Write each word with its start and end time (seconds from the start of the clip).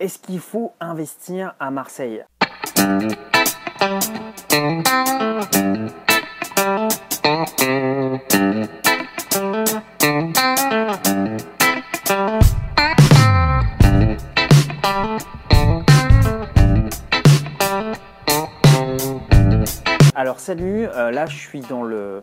Est-ce 0.00 0.20
qu'il 0.20 0.38
faut 0.38 0.74
investir 0.78 1.54
à 1.58 1.72
Marseille? 1.72 2.24
Alors 20.14 20.38
salut, 20.38 20.86
euh, 20.86 21.10
là 21.10 21.26
je 21.26 21.36
suis 21.36 21.60
dans 21.60 21.82
le, 21.82 22.22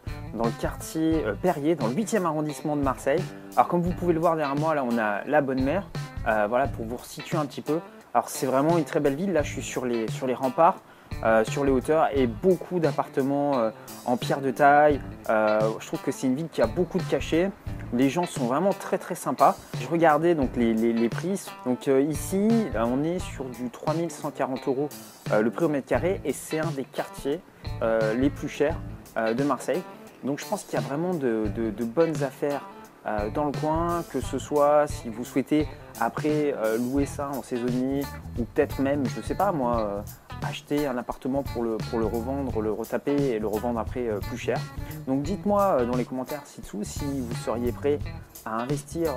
quartier 0.62 1.26
euh, 1.26 1.34
Perrier, 1.34 1.76
dans 1.76 1.88
le 1.88 1.94
8e 1.94 2.24
arrondissement 2.24 2.78
de 2.78 2.82
Marseille. 2.82 3.22
Alors 3.58 3.68
comme 3.68 3.82
vous 3.82 3.92
pouvez 3.92 4.14
le 4.14 4.22
voir 4.22 4.38
derrière 4.38 4.56
moi, 4.56 4.76
là 4.76 4.86
on 4.90 4.98
a 4.98 5.26
la 5.26 5.42
Bonne 5.42 5.62
Mère, 5.62 5.90
voilà 6.26 6.68
pour 6.68 6.86
vous 6.86 6.98
situer 7.04 7.38
un 7.38 7.46
petit 7.46 7.62
peu. 7.62 7.80
Alors 8.14 8.30
c'est 8.30 8.46
vraiment 8.46 8.78
une 8.78 8.86
très 8.86 9.00
belle 9.00 9.16
ville, 9.16 9.34
là 9.34 9.44
je 9.44 9.52
suis 9.52 9.62
sur 9.62 9.86
les, 9.86 10.06
remparts, 10.34 10.78
sur 11.44 11.66
les 11.66 11.72
hauteurs 11.72 12.08
et 12.14 12.28
beaucoup 12.28 12.80
d'appartements 12.80 13.72
en 14.06 14.18
pierre 14.18 14.42
de 14.42 14.52
taille. 14.52 15.02
je 15.28 15.86
trouve 15.86 16.02
que 16.02 16.12
c'est 16.12 16.28
une 16.28 16.36
ville 16.36 16.50
qui 16.50 16.62
a 16.62 16.68
beaucoup 16.68 16.98
de 16.98 17.04
cachets. 17.04 17.52
Les 17.94 18.10
gens 18.10 18.26
sont 18.26 18.46
vraiment 18.46 18.74
très 18.74 18.98
très 18.98 19.16
sympas. 19.16 19.56
Je 19.80 19.88
regardais 19.88 20.34
donc 20.34 20.56
les, 20.56 20.74
les, 20.74 21.10
prix. 21.10 21.42
Donc 21.66 21.88
ici, 21.88 22.48
on 22.76 23.04
est 23.04 23.20
sur 23.20 23.46
du 23.46 23.70
3140 23.70 24.68
euros 24.68 24.90
le 25.32 25.52
prix 25.52 25.66
au 25.66 25.70
mètre 25.70 25.88
carré 25.88 26.22
et 26.24 26.34
c'est 26.34 26.60
un 26.60 26.72
des 26.72 26.86
quartiers 26.86 27.42
euh, 27.82 28.14
les 28.14 28.30
plus 28.30 28.48
chers 28.48 28.78
euh, 29.18 29.34
de 29.34 29.44
Marseille. 29.44 29.82
Donc 30.24 30.40
je 30.40 30.46
pense 30.46 30.64
qu'il 30.64 30.80
y 30.80 30.82
a 30.82 30.86
vraiment 30.86 31.14
de, 31.14 31.50
bonnes 31.84 32.24
affaires 32.24 32.62
euh, 32.62 32.85
dans 33.34 33.46
le 33.46 33.52
coin, 33.52 34.04
que 34.12 34.20
ce 34.20 34.40
soit 34.40 34.88
si 34.88 35.10
vous 35.10 35.24
souhaitez 35.24 35.68
après 36.00 36.56
louer 36.78 37.06
ça 37.06 37.30
en 37.30 37.44
saisonnier 37.44 38.04
ou 38.40 38.44
peut-être 38.44 38.82
même, 38.82 39.06
je 39.08 39.18
ne 39.20 39.24
sais 39.24 39.36
pas 39.36 39.52
moi, 39.52 40.04
acheter 40.48 40.86
un 40.86 40.98
appartement 40.98 41.44
pour 41.44 41.64
le, 41.64 41.78
pour 41.78 41.98
le 42.00 42.06
revendre, 42.06 42.62
le 42.62 42.72
retaper 42.72 43.16
et 43.16 43.40
le 43.40 43.48
revendre 43.48 43.80
après 43.80 44.08
plus 44.28 44.38
cher. 44.38 44.58
Donc 45.08 45.24
dites-moi 45.24 45.86
dans 45.86 45.96
les 45.96 46.06
commentaires 46.06 46.42
ci-dessous 46.46 46.84
si 46.84 47.06
vous 47.22 47.36
seriez 47.36 47.72
prêt 47.72 48.00
à 48.46 48.62
investir 48.62 49.12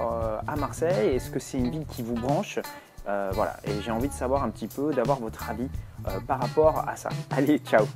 à 0.47 0.57
Marseille. 0.57 1.17
Est-ce 1.17 1.31
que 1.31 1.39
c'est 1.39 1.59
une 1.59 1.71
ville 1.71 1.87
qui 1.87 2.03
vous 2.03 2.15
branche? 2.15 2.59
Voilà, 3.07 3.57
et 3.65 3.73
j'ai 3.83 3.91
envie 3.91 4.09
de 4.09 4.13
savoir 4.13 4.45
un 4.45 4.51
petit 4.51 4.69
peu, 4.69 4.93
d'avoir 4.93 5.19
votre 5.19 5.49
avis 5.49 5.69
par 6.27 6.41
rapport 6.41 6.85
à 6.87 6.95
ça. 6.97 7.09
Allez, 7.31 7.59
ciao. 7.59 7.87